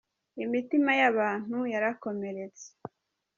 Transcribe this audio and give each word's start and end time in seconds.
Imitima 0.43 0.91
yabantu 1.01 1.57
yarakomeretse 1.73 2.67